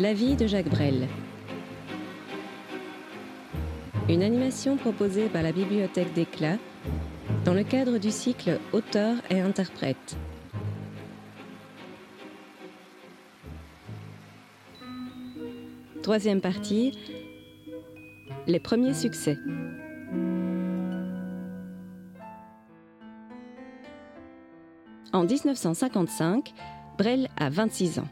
[0.00, 1.08] La vie de Jacques Brel.
[4.08, 6.56] Une animation proposée par la Bibliothèque d'Éclat
[7.44, 10.16] dans le cadre du cycle Auteur et interprète.
[16.04, 16.96] Troisième partie,
[18.46, 19.36] les premiers succès.
[25.12, 26.54] En 1955,
[26.96, 28.08] Brel a 26 ans.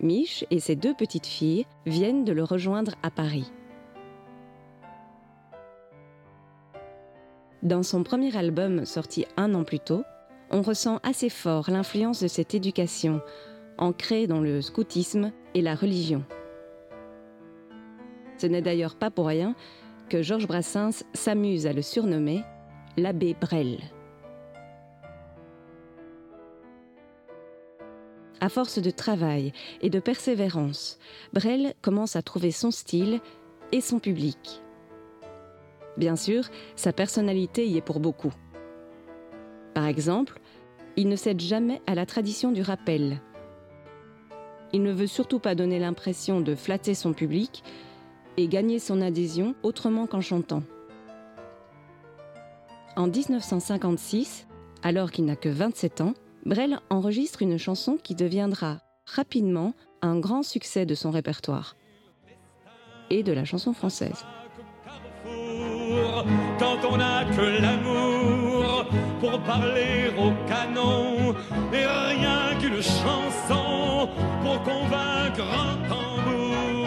[0.00, 3.52] Mich et ses deux petites filles viennent de le rejoindre à Paris.
[7.62, 10.02] Dans son premier album sorti un an plus tôt,
[10.50, 13.20] on ressent assez fort l'influence de cette éducation,
[13.76, 16.24] ancrée dans le scoutisme et la religion.
[18.38, 19.54] Ce n'est d'ailleurs pas pour rien
[20.08, 22.42] que Georges Brassens s'amuse à le surnommer
[22.96, 23.78] l'abbé Brel.
[28.40, 29.52] À force de travail
[29.82, 30.98] et de persévérance,
[31.34, 33.20] Brel commence à trouver son style
[33.70, 34.62] et son public.
[35.98, 38.32] Bien sûr, sa personnalité y est pour beaucoup.
[39.74, 40.40] Par exemple,
[40.96, 43.20] il ne cède jamais à la tradition du rappel.
[44.72, 47.62] Il ne veut surtout pas donner l'impression de flatter son public
[48.38, 50.62] et gagner son adhésion autrement qu'en chantant.
[52.96, 54.46] En 1956,
[54.82, 56.14] alors qu'il n'a que 27 ans,
[56.46, 61.76] Brel enregistre une chanson qui deviendra rapidement un grand succès de son répertoire
[63.10, 64.24] et de la chanson française.
[66.58, 68.86] Quand on n'a que l'amour
[69.20, 71.34] pour parler au canon
[71.72, 74.08] et rien qu'une chanson
[74.42, 76.86] pour convaincre un tambour.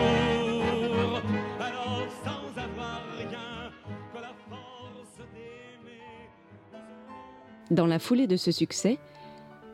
[1.59, 3.71] Alors sans avoir rien
[4.13, 6.29] que la force d'aimer.
[7.69, 8.97] Dans la foulée de ce succès,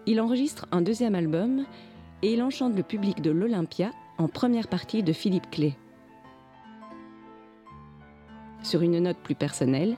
[0.09, 1.65] il enregistre un deuxième album
[2.23, 5.75] et il enchante le public de l'Olympia en première partie de Philippe Clé.
[8.63, 9.97] Sur une note plus personnelle,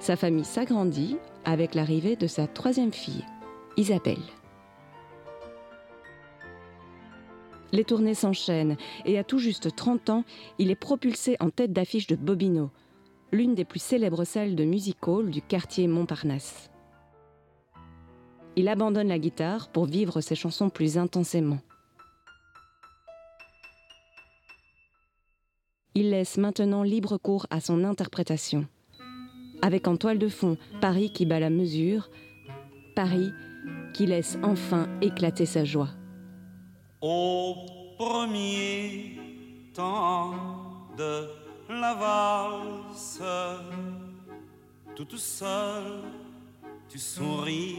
[0.00, 3.24] sa famille s'agrandit avec l'arrivée de sa troisième fille,
[3.76, 4.18] Isabelle.
[7.70, 10.24] Les tournées s'enchaînent et à tout juste 30 ans,
[10.58, 12.70] il est propulsé en tête d'affiche de Bobino,
[13.30, 16.73] l'une des plus célèbres salles de music hall du quartier Montparnasse.
[18.56, 21.58] Il abandonne la guitare pour vivre ses chansons plus intensément.
[25.96, 28.66] Il laisse maintenant libre cours à son interprétation.
[29.62, 32.10] Avec en toile de fond Paris qui bat la mesure,
[32.94, 33.30] Paris
[33.92, 35.90] qui laisse enfin éclater sa joie.
[37.00, 37.54] Au
[37.98, 39.18] premier
[39.72, 40.34] temps
[40.96, 41.28] de
[41.68, 43.22] la valse,
[44.94, 46.02] toute seule,
[46.88, 47.78] tu souris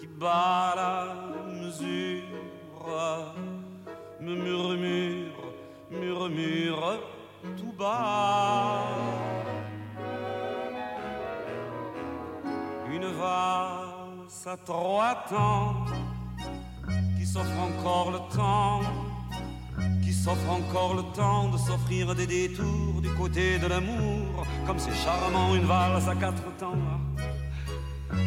[0.00, 1.14] qui bat la
[1.60, 2.24] mesure,
[4.18, 5.52] me murmure,
[5.90, 7.00] murmure
[7.58, 8.86] tout bas.
[12.90, 15.84] Une valse à trois temps
[17.18, 18.80] qui s'offre encore le temps,
[20.02, 24.94] qui s'offre encore le temps de s'offrir des détours du côté de l'amour, comme c'est
[24.94, 26.72] charmant une valse à quatre temps.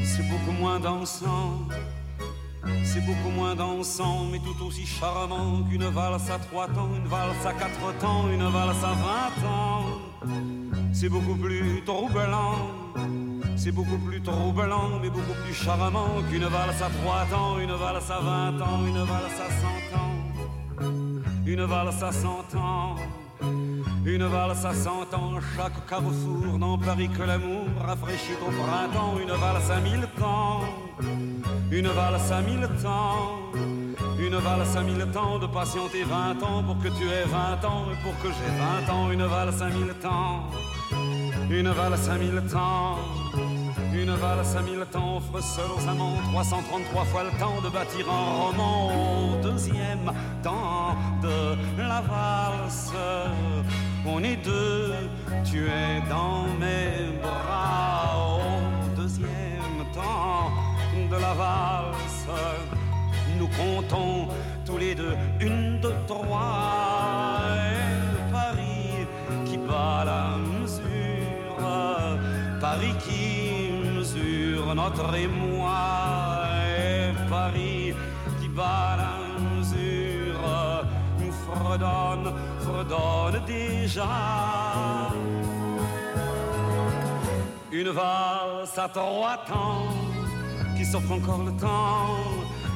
[0.04, 1.68] C'est beaucoup moins dansant,
[2.84, 7.46] c'est beaucoup moins dansant, mais tout aussi charmant qu'une valse à trois temps, une valse
[7.46, 9.86] à quatre temps, une valse à vingt ans.
[10.94, 12.56] C'est beaucoup plus troublant,
[13.58, 18.12] c'est beaucoup plus troublant, mais beaucoup plus charmant qu'une valse à trois temps, une valse
[18.12, 20.14] à vingt ans, une valse à cent ans,
[21.46, 22.96] une valse à cent ans.
[24.05, 29.16] Une valse à cent ans, chaque carrefour n'en Paris que l'amour rafraîchit au printemps.
[29.22, 30.59] Une valse à mille temps,
[31.72, 33.40] une valse à mille temps,
[34.20, 37.85] une valse à mille temps de patienter vingt ans pour que tu aies vingt ans
[37.91, 39.09] et pour que j'ai vingt ans.
[39.09, 40.50] Une valse à mille temps,
[41.50, 42.97] une valse à mille temps.
[43.96, 48.05] Une valse à mille temps offre seul aux amants 333 fois le temps de bâtir
[48.09, 50.11] un roman au deuxième
[50.41, 52.91] temps de la valse.
[54.05, 54.94] On est deux,
[55.46, 60.52] tu es dans mes bras au deuxième temps
[61.09, 62.28] de la valse.
[63.40, 64.28] Nous comptons
[64.66, 67.44] tous les deux, une, deux, trois.
[68.32, 69.08] Paris
[69.46, 71.66] qui bat la mesure,
[72.59, 75.92] Paris qui mesure notre émoi.
[81.73, 84.08] Nous fredonne, fredonne déjà.
[87.72, 89.87] Une valse à trois temps
[90.78, 92.20] qui s'offre encore le temps,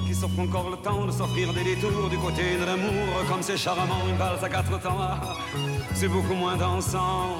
[0.07, 3.57] qui s'offre encore le temps de s'offrir des détours du côté de l'amour, comme c'est
[3.57, 4.97] charmant une valse à quatre temps.
[5.93, 7.37] C'est beaucoup moins dansant,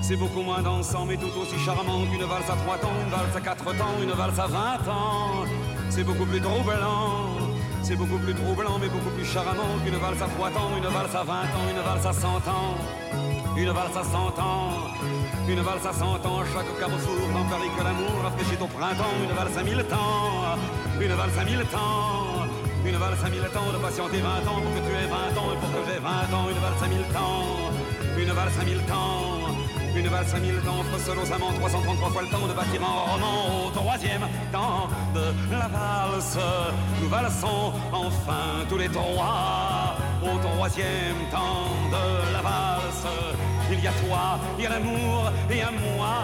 [0.00, 3.36] c'est beaucoup moins dansant, mais tout aussi charmant qu'une valse à trois temps, une valse
[3.36, 5.44] à quatre temps, une valse à vingt ans.
[5.90, 7.43] C'est beaucoup plus troublant,
[7.84, 11.14] c'est beaucoup plus troublant, mais beaucoup plus charmant qu'une valse à trois temps, une valse
[11.14, 12.74] à vingt ans, une valse à cent ans,
[13.56, 14.70] une valse à cent ans.
[15.46, 19.14] Une valse à cent ans, chaque carrefour dans Paris que l'amour rafraîchit au printemps.
[19.22, 20.56] Une valse à mille temps,
[20.98, 22.48] une valse à mille temps.
[22.86, 25.52] Une valse à mille temps de patienter vingt ans pour que tu aies vingt ans
[25.52, 26.48] et pour que j'ai vingt ans.
[26.48, 27.70] Une valse à mille temps,
[28.16, 29.43] une valse à mille temps.
[29.96, 33.12] Une valse à mille temps, seul aux amants 333 fois le temps de bâtir un
[33.12, 36.38] roman au troisième temps de la valse.
[37.00, 43.06] Nous valsons enfin tous les trois au troisième temps de la valse.
[43.70, 46.16] Il y a toi, il y a l'amour et à moi.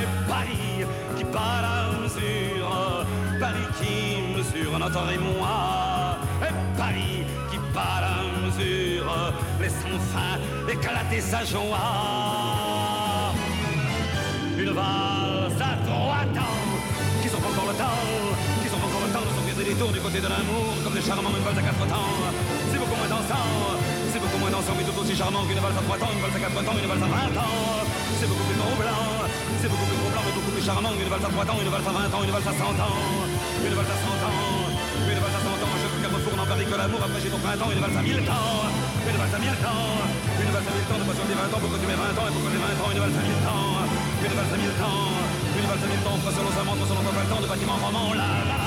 [0.00, 0.86] Et Paris
[1.16, 3.06] qui bat la mesure,
[3.38, 6.18] Paris qui mesure notre émoi.
[6.42, 12.65] Et Paris qui bat la mesure, laissons fin éclater sa joie.
[14.66, 16.58] Une valse à trois temps,
[17.22, 18.02] qui sont encore le temps,
[18.58, 21.06] qui sont encore le temps de sortir des détours du côté de l'amour, comme des
[21.06, 22.10] charmants une valse à quatre temps.
[22.74, 23.46] C'est beaucoup moins dansant,
[24.10, 26.34] c'est beaucoup moins dansant, mais tout aussi charmant qu'une valse à trois temps, une valse
[26.34, 27.78] à quatre temps, une valse à vingt ans.
[28.18, 29.06] C'est beaucoup plus troublant,
[29.62, 31.86] c'est beaucoup plus troublant, mais beaucoup plus charmant qu'une valse à trois temps, une valse
[31.86, 32.98] à vingt ans, une valse à cent ans,
[33.62, 34.66] une valse à cent ans,
[35.06, 35.74] une valse à cent ans.
[35.78, 38.18] Je veux carrefour dans Paris que l'amour après j'ai ton printemps, une valse à mille
[38.26, 39.94] temps, une valse à mille temps,
[40.42, 42.18] une valse à mille temps de passion des vingt ans pour que tu m'aies vingt
[42.18, 43.70] ans et pour que j'ai vingt ans, une valse à mille temps,
[44.26, 45.10] une valse à mille temps,
[45.56, 48.65] une valse à mille temps, entre selon ton temps de bâtiment roman, la la.